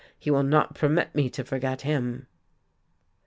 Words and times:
He 0.17 0.31
will 0.31 0.41
not 0.41 0.73
permit 0.73 1.13
me 1.13 1.29
to 1.29 1.43
forget 1.43 1.81
him." 1.81 2.25